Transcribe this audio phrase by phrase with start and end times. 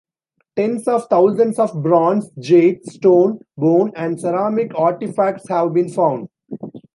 [0.55, 6.27] Tens of thousands of bronze, jade, stone, bone, and ceramic artifacts have been found.